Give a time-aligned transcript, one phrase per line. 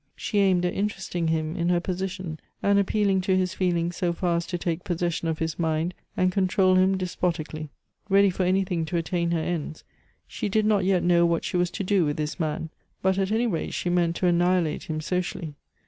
[0.15, 4.37] She aimed at interesting him in her position, and appealing to his feelings so far
[4.37, 7.69] as to take possession of his mind and control him despotically.
[8.09, 9.83] Ready for anything to attain her ends,
[10.27, 12.71] she did not yet know what she was to do with this man;
[13.03, 15.53] but at any rate she meant to annihilate him socially.